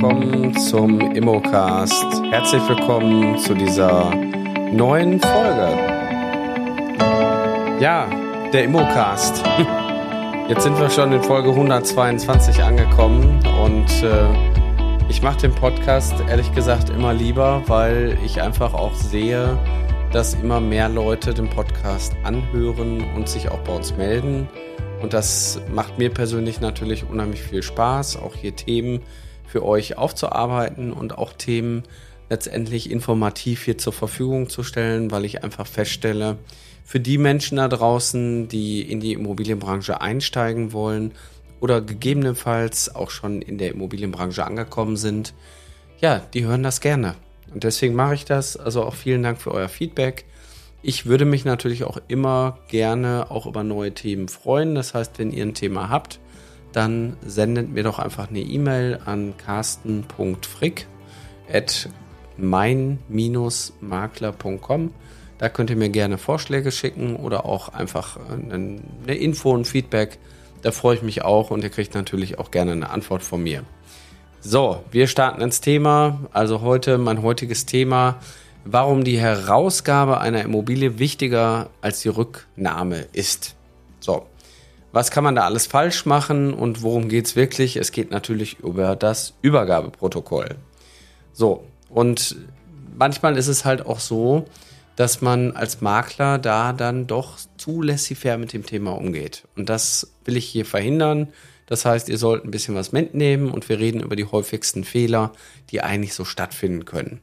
[0.00, 2.22] willkommen zum Immocast.
[2.30, 4.14] Herzlich willkommen zu dieser
[4.70, 5.76] neuen Folge.
[7.80, 8.08] Ja,
[8.52, 9.42] der Immocast.
[10.48, 14.28] Jetzt sind wir schon in Folge 122 angekommen und äh,
[15.08, 19.58] ich mache den Podcast ehrlich gesagt immer lieber, weil ich einfach auch sehe,
[20.12, 24.48] dass immer mehr Leute den Podcast anhören und sich auch bei uns melden.
[25.02, 29.00] Und das macht mir persönlich natürlich unheimlich viel Spaß, auch hier Themen
[29.48, 31.82] für euch aufzuarbeiten und auch Themen
[32.30, 36.36] letztendlich informativ hier zur Verfügung zu stellen, weil ich einfach feststelle,
[36.84, 41.12] für die Menschen da draußen, die in die Immobilienbranche einsteigen wollen
[41.60, 45.34] oder gegebenenfalls auch schon in der Immobilienbranche angekommen sind,
[46.00, 47.14] ja, die hören das gerne.
[47.52, 48.56] Und deswegen mache ich das.
[48.56, 50.24] Also auch vielen Dank für euer Feedback.
[50.80, 54.74] Ich würde mich natürlich auch immer gerne auch über neue Themen freuen.
[54.74, 56.20] Das heißt, wenn ihr ein Thema habt,
[56.72, 60.86] dann sendet mir doch einfach eine E-Mail an carsten.frick
[61.52, 61.88] at
[62.36, 64.94] mein-makler.com.
[65.38, 70.18] Da könnt ihr mir gerne Vorschläge schicken oder auch einfach eine Info und Feedback.
[70.62, 73.62] Da freue ich mich auch und ihr kriegt natürlich auch gerne eine Antwort von mir.
[74.40, 76.20] So, wir starten ins Thema.
[76.32, 78.16] Also heute mein heutiges Thema,
[78.64, 83.54] warum die Herausgabe einer Immobilie wichtiger als die Rücknahme ist.
[84.00, 84.26] So,
[84.92, 87.76] was kann man da alles falsch machen und worum geht es wirklich?
[87.76, 90.56] Es geht natürlich über das Übergabeprotokoll.
[91.32, 92.36] So, und
[92.96, 94.46] manchmal ist es halt auch so,
[94.96, 99.46] dass man als Makler da dann doch zu laissez-faire mit dem Thema umgeht.
[99.56, 101.28] Und das will ich hier verhindern.
[101.66, 105.32] Das heißt, ihr sollt ein bisschen was mitnehmen und wir reden über die häufigsten Fehler,
[105.70, 107.20] die eigentlich so stattfinden können.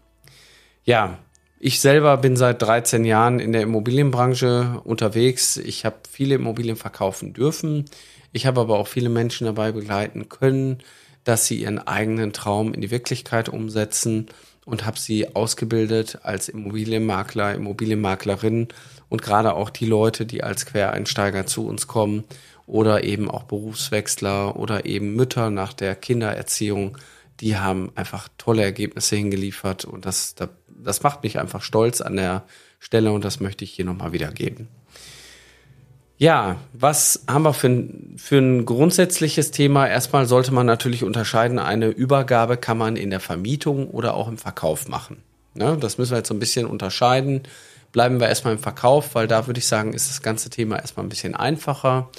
[0.85, 1.17] Ja,
[1.59, 5.57] ich selber bin seit 13 Jahren in der Immobilienbranche unterwegs.
[5.57, 7.85] Ich habe viele Immobilien verkaufen dürfen.
[8.33, 10.79] Ich habe aber auch viele Menschen dabei begleiten können,
[11.23, 14.27] dass sie ihren eigenen Traum in die Wirklichkeit umsetzen
[14.65, 18.67] und habe sie ausgebildet als Immobilienmakler, Immobilienmaklerin
[19.09, 22.25] und gerade auch die Leute, die als Quereinsteiger zu uns kommen
[22.67, 26.97] oder eben auch Berufswechsler oder eben Mütter nach der Kindererziehung,
[27.39, 30.35] die haben einfach tolle Ergebnisse hingeliefert und das,
[30.85, 32.43] das macht mich einfach stolz an der
[32.79, 34.67] Stelle und das möchte ich hier nochmal wiedergeben.
[36.17, 39.87] Ja, was haben wir für ein, für ein grundsätzliches Thema?
[39.87, 44.37] Erstmal sollte man natürlich unterscheiden, eine Übergabe kann man in der Vermietung oder auch im
[44.37, 45.17] Verkauf machen.
[45.55, 47.43] Ne, das müssen wir jetzt so ein bisschen unterscheiden.
[47.91, 51.05] Bleiben wir erstmal im Verkauf, weil da würde ich sagen, ist das ganze Thema erstmal
[51.05, 52.09] ein bisschen einfacher.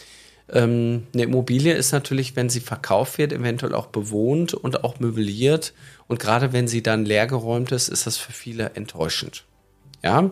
[0.52, 5.72] Ähm, eine Immobilie ist natürlich, wenn sie verkauft wird, eventuell auch bewohnt und auch möbliert.
[6.08, 9.44] Und gerade wenn sie dann leergeräumt ist, ist das für viele enttäuschend.
[10.04, 10.30] Ja.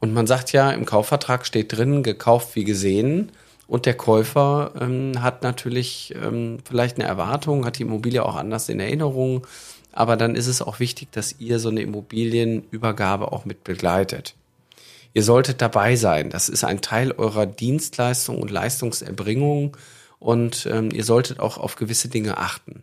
[0.00, 3.32] Und man sagt ja, im Kaufvertrag steht drin, gekauft wie gesehen.
[3.68, 8.68] Und der Käufer ähm, hat natürlich ähm, vielleicht eine Erwartung, hat die Immobilie auch anders
[8.68, 9.46] in Erinnerung.
[9.92, 14.34] Aber dann ist es auch wichtig, dass ihr so eine Immobilienübergabe auch mit begleitet.
[15.16, 16.28] Ihr solltet dabei sein.
[16.28, 19.74] Das ist ein Teil eurer Dienstleistung und Leistungserbringung
[20.18, 22.82] und ähm, ihr solltet auch auf gewisse Dinge achten.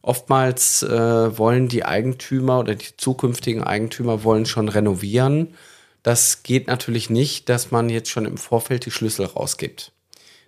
[0.00, 5.56] Oftmals äh, wollen die Eigentümer oder die zukünftigen Eigentümer wollen schon renovieren.
[6.04, 9.90] Das geht natürlich nicht, dass man jetzt schon im Vorfeld die Schlüssel rausgibt.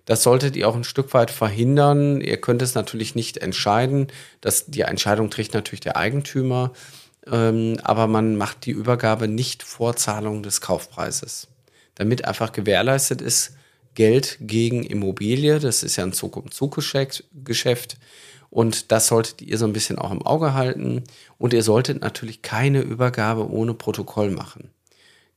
[0.05, 2.21] Das solltet ihr auch ein Stück weit verhindern.
[2.21, 4.07] Ihr könnt es natürlich nicht entscheiden.
[4.39, 6.71] dass die Entscheidung trägt natürlich der Eigentümer
[7.31, 11.47] ähm, aber man macht die Übergabe nicht vor Zahlung des Kaufpreises.
[11.95, 13.55] Damit einfach gewährleistet ist,
[13.95, 17.97] Geld gegen Immobilie, das ist ja ein Zug-um-Zug-Geschäft
[18.49, 21.03] und das solltet ihr so ein bisschen auch im Auge halten
[21.37, 24.69] und ihr solltet natürlich keine Übergabe ohne Protokoll machen.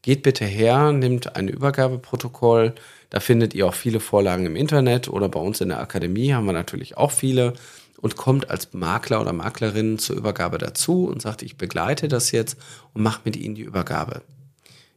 [0.02, 2.74] Geht bitte her, nimmt ein Übergabeprotokoll,
[3.10, 6.46] da findet ihr auch viele Vorlagen im Internet oder bei uns in der Akademie haben
[6.46, 7.54] wir natürlich auch viele
[8.00, 12.56] und kommt als Makler oder Maklerin zur Übergabe dazu und sagt, ich begleite das jetzt
[12.92, 14.22] und mache mit Ihnen die Übergabe.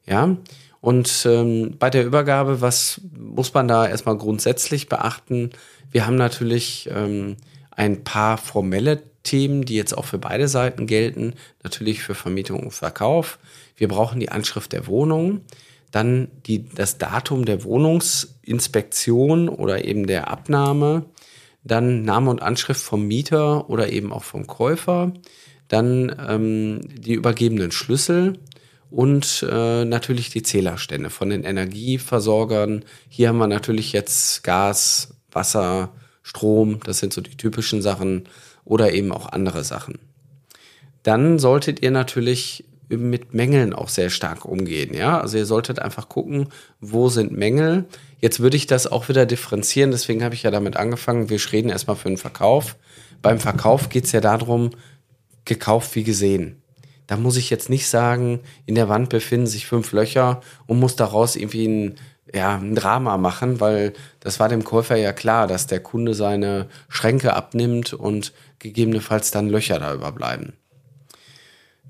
[0.05, 0.37] Ja,
[0.81, 5.51] und ähm, bei der Übergabe, was muss man da erstmal grundsätzlich beachten?
[5.91, 7.35] Wir haben natürlich ähm,
[7.71, 12.71] ein paar formelle Themen, die jetzt auch für beide Seiten gelten, natürlich für Vermietung und
[12.71, 13.39] Verkauf.
[13.75, 15.41] Wir brauchen die Anschrift der Wohnung,
[15.91, 21.05] dann die, das Datum der Wohnungsinspektion oder eben der Abnahme,
[21.63, 25.13] dann Name und Anschrift vom Mieter oder eben auch vom Käufer,
[25.67, 28.39] dann ähm, die übergebenen Schlüssel
[28.89, 32.83] und äh, natürlich die Zählerstände von den Energieversorgern.
[33.07, 38.23] Hier haben wir natürlich jetzt Gas, Wasser, Strom, das sind so die typischen Sachen
[38.65, 39.99] oder eben auch andere Sachen.
[41.03, 44.93] Dann solltet ihr natürlich mit Mängeln auch sehr stark umgehen.
[44.93, 46.49] Ja, also ihr solltet einfach gucken,
[46.81, 47.85] wo sind Mängel.
[48.19, 51.29] Jetzt würde ich das auch wieder differenzieren, deswegen habe ich ja damit angefangen.
[51.29, 52.75] Wir reden erstmal für den Verkauf.
[53.21, 54.71] Beim Verkauf geht es ja darum,
[55.45, 56.61] gekauft wie gesehen.
[57.07, 60.95] Da muss ich jetzt nicht sagen, in der Wand befinden sich fünf Löcher und muss
[60.95, 61.95] daraus irgendwie ein,
[62.33, 66.67] ja, ein Drama machen, weil das war dem Käufer ja klar, dass der Kunde seine
[66.87, 70.53] Schränke abnimmt und gegebenenfalls dann Löcher da überbleiben.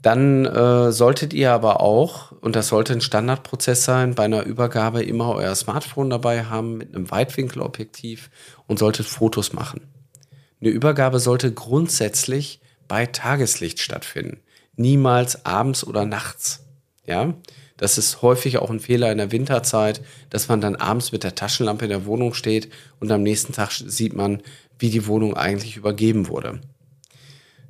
[0.01, 5.03] Dann äh, solltet ihr aber auch, und das sollte ein Standardprozess sein, bei einer Übergabe
[5.03, 8.29] immer euer Smartphone dabei haben mit einem Weitwinkelobjektiv
[8.65, 9.81] und solltet Fotos machen.
[10.61, 14.39] Eine Übergabe sollte grundsätzlich bei Tageslicht stattfinden,
[14.75, 16.65] niemals abends oder nachts.
[17.05, 17.33] Ja,
[17.75, 21.35] das ist häufig auch ein Fehler in der Winterzeit, dass man dann abends mit der
[21.35, 22.69] Taschenlampe in der Wohnung steht
[22.99, 24.41] und am nächsten Tag sieht man,
[24.77, 26.61] wie die Wohnung eigentlich übergeben wurde.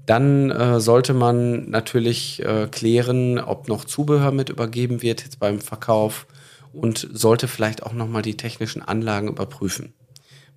[0.10, 5.62] Dann äh, sollte man natürlich äh, klären, ob noch Zubehör mit übergeben wird jetzt beim
[5.62, 6.26] Verkauf
[6.74, 9.94] und sollte vielleicht auch nochmal die technischen Anlagen überprüfen.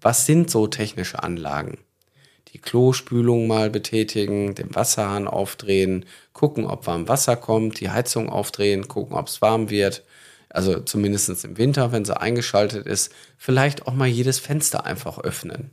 [0.00, 1.76] Was sind so technische Anlagen?
[2.54, 8.88] Die Klospülung mal betätigen, den Wasserhahn aufdrehen, gucken, ob warm Wasser kommt, die Heizung aufdrehen,
[8.88, 10.02] gucken, ob es warm wird.
[10.48, 15.72] Also zumindest im Winter, wenn sie eingeschaltet ist, vielleicht auch mal jedes Fenster einfach öffnen.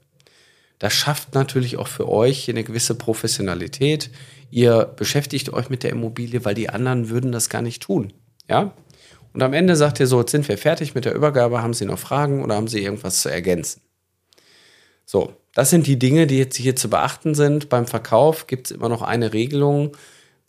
[0.79, 4.09] Das schafft natürlich auch für euch eine gewisse Professionalität.
[4.49, 8.13] Ihr beschäftigt euch mit der Immobilie, weil die anderen würden das gar nicht tun.
[8.49, 8.73] Ja?
[9.33, 11.85] Und am Ende sagt ihr so, jetzt sind wir fertig mit der Übergabe, haben Sie
[11.85, 13.81] noch Fragen oder haben Sie irgendwas zu ergänzen?
[15.05, 17.69] So, das sind die Dinge, die jetzt hier zu beachten sind.
[17.69, 19.95] Beim Verkauf gibt es immer noch eine Regelung.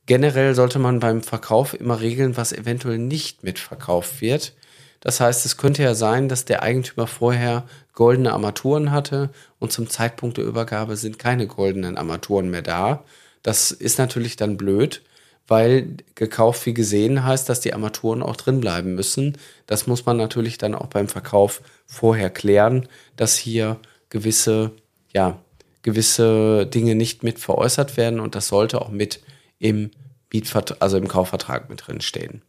[0.06, 4.54] Generell sollte man beim Verkauf immer regeln, was eventuell nicht mitverkauft wird.
[5.00, 7.64] Das heißt, es könnte ja sein, dass der Eigentümer vorher
[7.94, 13.04] goldene Armaturen hatte und zum Zeitpunkt der Übergabe sind keine goldenen Armaturen mehr da.
[13.42, 15.02] Das ist natürlich dann blöd,
[15.48, 19.38] weil gekauft wie gesehen heißt, dass die Armaturen auch drin bleiben müssen.
[19.66, 22.86] Das muss man natürlich dann auch beim Verkauf vorher klären,
[23.16, 23.78] dass hier
[24.10, 24.72] gewisse,
[25.12, 25.40] ja,
[25.82, 29.20] gewisse Dinge nicht mit veräußert werden und das sollte auch mit
[29.58, 29.90] im
[30.32, 32.42] Mietvertrag, also im Kaufvertrag mit drin stehen.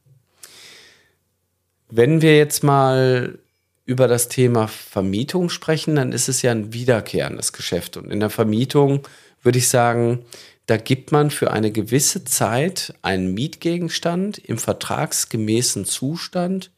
[1.91, 3.37] Wenn wir jetzt mal
[3.85, 7.97] über das Thema Vermietung sprechen, dann ist es ja ein wiederkehrendes Geschäft.
[7.97, 9.05] Und in der Vermietung
[9.43, 10.23] würde ich sagen,
[10.67, 16.71] da gibt man für eine gewisse Zeit einen Mietgegenstand im vertragsgemäßen Zustand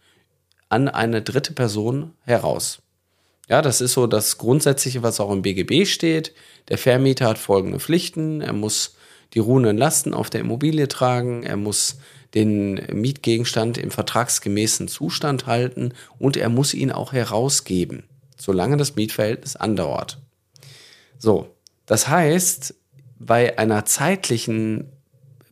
[0.69, 2.81] an eine dritte Person heraus.
[3.48, 6.33] Ja, das ist so das Grundsätzliche, was auch im BGB steht.
[6.69, 8.42] Der Vermieter hat folgende Pflichten.
[8.42, 8.95] Er muss
[9.36, 11.44] die ruhenden Lasten auf der Immobilie tragen.
[11.44, 11.98] Er muss
[12.33, 18.03] den Mietgegenstand im vertragsgemäßen Zustand halten und er muss ihn auch herausgeben,
[18.38, 20.19] solange das Mietverhältnis andauert.
[21.19, 21.47] So,
[21.85, 22.75] das heißt,
[23.19, 24.89] bei einer zeitlichen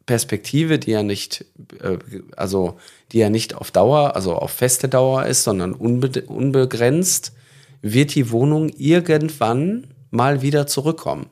[0.05, 1.45] Perspektive, die ja nicht,
[1.79, 1.97] äh,
[2.35, 2.77] also
[3.11, 7.33] die ja nicht auf Dauer, also auf feste Dauer ist, sondern unbe unbegrenzt,
[7.81, 11.29] wird die Wohnung irgendwann mal wieder zurückkommen.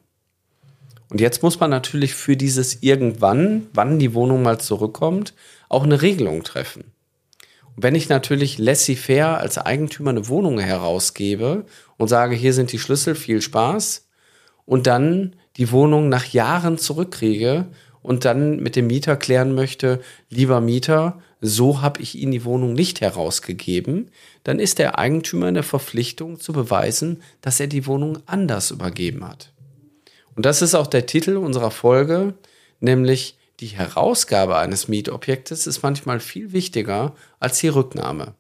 [1.10, 5.34] Und jetzt muss man natürlich für dieses irgendwann, wann die Wohnung mal zurückkommt,
[5.68, 6.86] auch eine Regelung treffen.
[7.76, 11.66] Und wenn ich natürlich laissez-faire als Eigentümer eine Wohnung herausgebe
[11.98, 14.06] und sage, hier sind die Schlüssel, viel Spaß,
[14.66, 17.66] und dann die Wohnung nach Jahren zurückkriege
[18.04, 22.74] und dann mit dem Mieter klären möchte, lieber Mieter, so habe ich Ihnen die Wohnung
[22.74, 24.12] nicht herausgegeben,
[24.44, 29.28] dann ist der Eigentümer in der Verpflichtung zu beweisen, dass er die Wohnung anders übergeben
[29.28, 29.52] hat.
[30.36, 32.34] Und das ist auch der Titel unserer Folge,
[32.80, 38.34] nämlich die Herausgabe eines Mietobjektes ist manchmal viel wichtiger als die Rücknahme.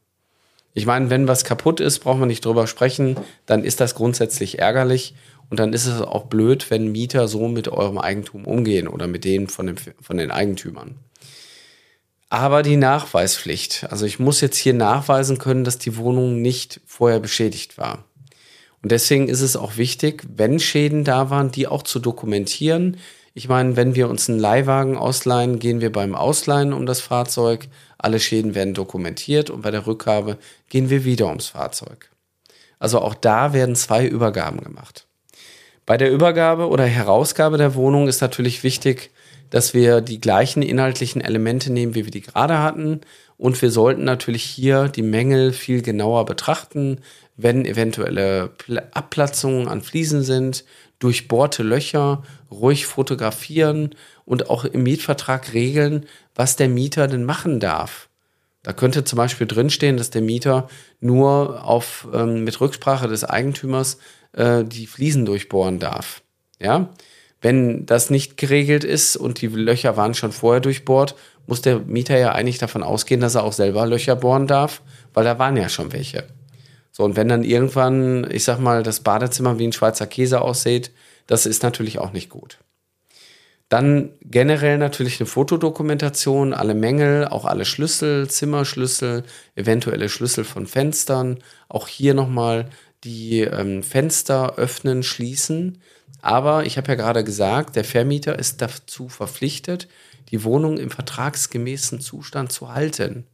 [0.74, 4.60] Ich meine, wenn was kaputt ist, braucht man nicht drüber sprechen, dann ist das grundsätzlich
[4.60, 5.15] ärgerlich
[5.50, 9.25] und dann ist es auch blöd, wenn Mieter so mit eurem Eigentum umgehen oder mit
[9.25, 10.96] denen von, dem, von den Eigentümern.
[12.29, 13.88] Aber die Nachweispflicht.
[13.89, 18.05] Also ich muss jetzt hier nachweisen können, dass die Wohnung nicht vorher beschädigt war.
[18.81, 22.98] Und deswegen ist es auch wichtig, wenn Schäden da waren, die auch zu dokumentieren.
[23.33, 27.67] Ich meine, wenn wir uns einen Leihwagen ausleihen, gehen wir beim Ausleihen um das Fahrzeug.
[27.98, 30.38] Alle Schäden werden dokumentiert und bei der Rückgabe
[30.69, 32.09] gehen wir wieder ums Fahrzeug.
[32.79, 35.05] Also auch da werden zwei Übergaben gemacht.
[35.86, 39.12] Bei der Übergabe oder Herausgabe der Wohnung ist natürlich wichtig,
[39.50, 43.01] dass wir die gleichen inhaltlichen Elemente nehmen, wie wir die gerade hatten.
[43.38, 47.00] Und wir sollten natürlich hier die Mängel viel genauer betrachten
[47.41, 48.51] wenn eventuelle
[48.91, 50.65] Abplatzungen an Fliesen sind,
[51.00, 56.05] durchbohrte Löcher, ruhig fotografieren und auch im Mietvertrag regeln,
[56.36, 58.10] was der Mieter denn machen darf.
[58.63, 60.67] Da könnte zum Beispiel drinstehen, dass der Mieter
[61.00, 64.00] nur auf, ähm, mit Rücksprache des Eigentümers
[64.34, 66.22] äh, die Fliesen durchbohren darf.
[66.60, 66.89] Ja?
[67.41, 71.15] Wenn das nicht geregelt ist und die Löcher waren schon vorher durchbohrt,
[71.48, 74.81] muss der Mieter ja eigentlich davon ausgehen, dass er auch selber Löcher bohren darf,
[75.13, 76.27] weil da waren ja schon welche.
[77.00, 80.91] So, und wenn dann irgendwann, ich sag mal, das Badezimmer wie ein Schweizer Käse aussieht,
[81.27, 82.60] das ist natürlich auch nicht gut.
[83.70, 89.24] Dann generell natürlich eine Fotodokumentation, alle Mängel, auch alle Schlüssel, Zimmerschlüssel,
[89.56, 91.39] eventuelle Schlüssel von Fenstern.
[91.70, 92.70] Auch hier nochmal
[93.06, 95.77] die ähm, Fenster öffnen, schließen.
[96.22, 99.88] Aber ich habe ja gerade gesagt, der Vermieter ist dazu verpflichtet,
[100.32, 103.25] die Wohnung im vertragsgemäßen Zustand zu halten.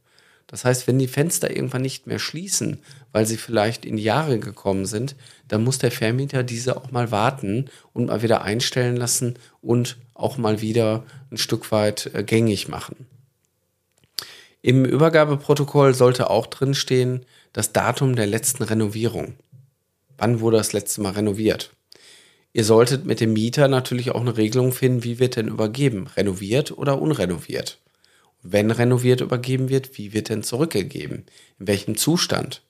[0.46, 2.78] Das heißt, wenn die Fenster irgendwann nicht mehr schließen,
[3.12, 5.16] weil sie vielleicht in Jahre gekommen sind,
[5.48, 10.38] dann muss der Vermieter diese auch mal warten und mal wieder einstellen lassen und auch
[10.38, 13.06] mal wieder ein Stück weit äh, gängig machen.
[14.62, 19.34] Im Übergabeprotokoll sollte auch drinstehen das Datum der letzten Renovierung.
[20.18, 21.72] Wann wurde das letzte Mal renoviert?
[22.52, 26.06] Ihr solltet mit dem Mieter natürlich auch eine Regelung finden, wie wird denn übergeben?
[26.16, 27.78] Renoviert oder unrenoviert?
[28.48, 31.26] Wenn renoviert übergeben wird, wie wird denn zurückgegeben?
[31.58, 32.62] In welchem Zustand?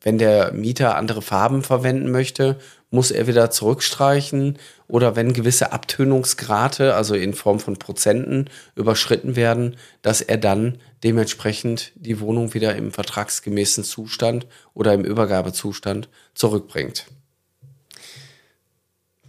[0.00, 2.58] Wenn der Mieter andere Farben verwenden möchte,
[2.90, 9.76] muss er wieder zurückstreichen oder wenn gewisse Abtönungsgrate, also in Form von Prozenten, überschritten werden,
[10.00, 17.06] dass er dann dementsprechend die Wohnung wieder im vertragsgemäßen Zustand oder im Übergabezustand zurückbringt.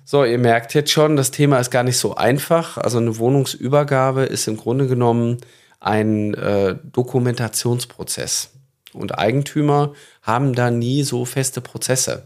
[0.09, 2.77] So, ihr merkt jetzt schon, das Thema ist gar nicht so einfach.
[2.77, 5.39] Also eine Wohnungsübergabe ist im Grunde genommen
[5.81, 8.51] ein äh, Dokumentationsprozess.
[8.93, 12.25] Und Eigentümer haben da nie so feste Prozesse.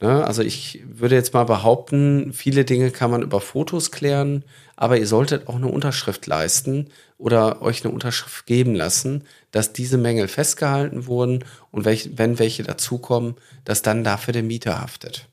[0.00, 0.24] Ne?
[0.24, 4.42] Also ich würde jetzt mal behaupten, viele Dinge kann man über Fotos klären,
[4.74, 9.98] aber ihr solltet auch eine Unterschrift leisten oder euch eine Unterschrift geben lassen, dass diese
[9.98, 13.34] Mängel festgehalten wurden und welch, wenn welche dazukommen,
[13.66, 15.29] dass dann dafür der Mieter haftet.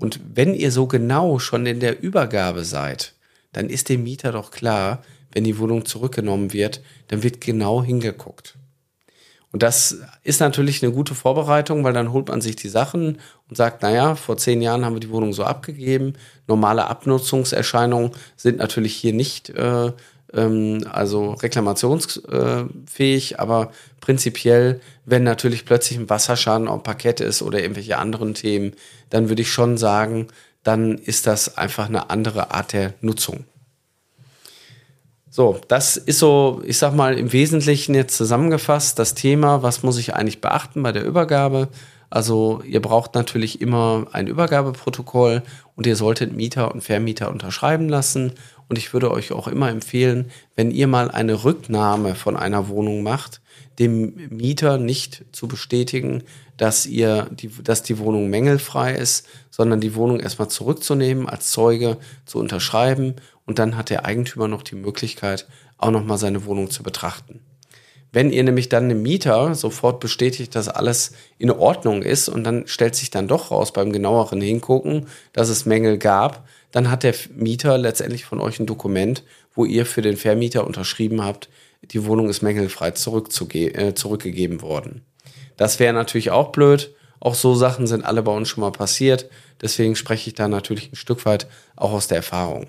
[0.00, 3.12] Und wenn ihr so genau schon in der Übergabe seid,
[3.52, 5.02] dann ist dem Mieter doch klar,
[5.32, 8.56] wenn die Wohnung zurückgenommen wird, dann wird genau hingeguckt.
[9.52, 13.56] Und das ist natürlich eine gute Vorbereitung, weil dann holt man sich die Sachen und
[13.56, 16.14] sagt, naja, vor zehn Jahren haben wir die Wohnung so abgegeben.
[16.46, 19.92] Normale Abnutzungserscheinungen sind natürlich hier nicht äh,
[20.34, 27.98] ähm, also reklamationsfähig, aber prinzipiell, wenn natürlich plötzlich ein Wasserschaden auf Parkett ist oder irgendwelche
[27.98, 28.74] anderen Themen,
[29.10, 30.28] dann würde ich schon sagen,
[30.62, 33.44] dann ist das einfach eine andere Art der Nutzung.
[35.32, 39.96] So, das ist so, ich sag mal, im Wesentlichen jetzt zusammengefasst das Thema, was muss
[39.96, 41.68] ich eigentlich beachten bei der Übergabe.
[42.10, 45.44] Also ihr braucht natürlich immer ein Übergabeprotokoll
[45.76, 48.32] und ihr solltet Mieter und Vermieter unterschreiben lassen
[48.70, 53.02] und ich würde euch auch immer empfehlen, wenn ihr mal eine Rücknahme von einer Wohnung
[53.02, 53.40] macht,
[53.80, 56.22] dem Mieter nicht zu bestätigen,
[56.56, 61.96] dass ihr die, dass die Wohnung mängelfrei ist, sondern die Wohnung erstmal zurückzunehmen, als Zeuge
[62.26, 66.84] zu unterschreiben und dann hat der Eigentümer noch die Möglichkeit, auch nochmal seine Wohnung zu
[66.84, 67.40] betrachten.
[68.12, 72.68] Wenn ihr nämlich dann dem Mieter sofort bestätigt, dass alles in Ordnung ist und dann
[72.68, 77.14] stellt sich dann doch raus beim genaueren Hingucken, dass es Mängel gab, dann hat der
[77.34, 79.24] Mieter letztendlich von euch ein Dokument,
[79.54, 81.48] wo ihr für den Vermieter unterschrieben habt,
[81.82, 85.02] die Wohnung ist mängelfrei äh, zurückgegeben worden.
[85.56, 86.94] Das wäre natürlich auch blöd.
[87.18, 89.28] Auch so Sachen sind alle bei uns schon mal passiert.
[89.60, 91.46] Deswegen spreche ich da natürlich ein Stück weit
[91.76, 92.66] auch aus der Erfahrung.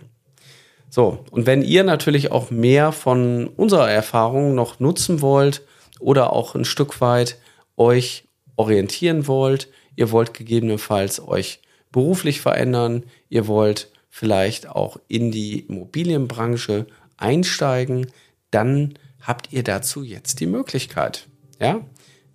[0.89, 5.61] So, und wenn ihr natürlich auch mehr von unserer Erfahrung noch nutzen wollt
[5.99, 7.37] oder auch ein Stück weit
[7.77, 8.25] euch
[8.57, 16.85] orientieren wollt, ihr wollt gegebenenfalls euch beruflich verändern, ihr wollt vielleicht auch in die Immobilienbranche
[17.17, 18.07] einsteigen,
[18.51, 21.27] dann habt ihr dazu jetzt die Möglichkeit.
[21.59, 21.81] Ja?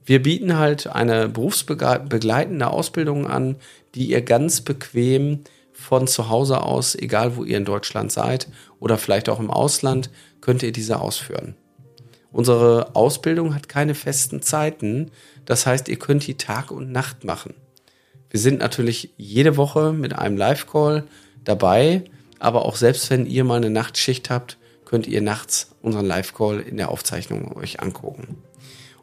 [0.04, 3.56] Wir bieten halt eine berufsbegleitende Ausbildung an,
[3.94, 5.40] die ihr ganz bequem
[5.72, 8.48] von zu Hause aus, egal wo ihr in Deutschland seid
[8.80, 10.10] oder vielleicht auch im Ausland,
[10.40, 11.54] könnt ihr diese ausführen.
[12.32, 15.10] Unsere Ausbildung hat keine festen Zeiten,
[15.44, 17.54] das heißt, ihr könnt die Tag und Nacht machen.
[18.36, 21.04] Wir sind natürlich jede Woche mit einem Live-Call
[21.44, 22.04] dabei,
[22.38, 26.76] aber auch selbst wenn ihr mal eine Nachtschicht habt, könnt ihr nachts unseren Live-Call in
[26.76, 28.36] der Aufzeichnung euch angucken.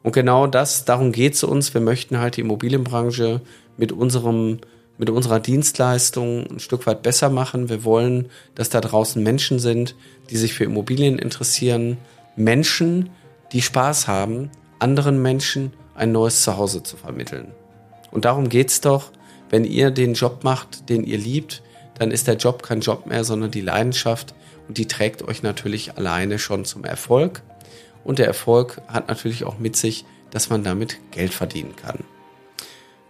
[0.03, 1.73] Und genau das, darum geht es uns.
[1.73, 3.41] Wir möchten halt die Immobilienbranche
[3.75, 4.59] mit unserem
[4.99, 7.69] mit unserer Dienstleistung ein Stück weit besser machen.
[7.69, 9.95] Wir wollen, dass da draußen Menschen sind,
[10.29, 11.97] die sich für Immobilien interessieren,
[12.35, 13.09] Menschen,
[13.51, 17.47] die Spaß haben, anderen Menschen ein neues Zuhause zu vermitteln.
[18.11, 19.11] Und darum geht es doch,
[19.53, 21.61] wenn ihr den Job macht, den ihr liebt,
[21.99, 24.33] dann ist der Job kein Job mehr, sondern die Leidenschaft
[24.67, 27.43] und die trägt euch natürlich alleine schon zum Erfolg.
[28.03, 31.99] Und der Erfolg hat natürlich auch mit sich, dass man damit Geld verdienen kann.